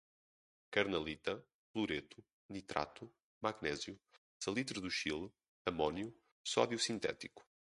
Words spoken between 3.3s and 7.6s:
magnésio, salitre do Chile, amônio, sódio sintético